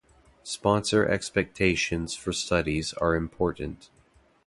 [0.43, 3.91] Sponsor expectations for studies are important.